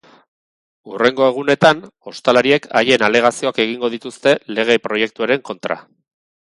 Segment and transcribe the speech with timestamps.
[0.91, 5.83] Hurrengo egunetan ostalariek haien alegazioak egingo dituzte lege proiektuaren kontra.